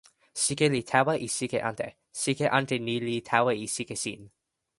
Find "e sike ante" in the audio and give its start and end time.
1.25-1.87